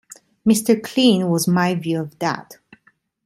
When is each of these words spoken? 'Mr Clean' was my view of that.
'Mr 0.47 0.81
Clean' 0.83 1.29
was 1.29 1.47
my 1.47 1.75
view 1.75 1.99
of 1.99 2.17
that. 2.17 2.57